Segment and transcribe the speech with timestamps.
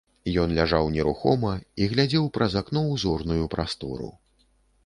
[0.43, 1.51] Ён ляжаў нерухома
[1.81, 4.09] і глядзеў праз акно ў зорную прастору.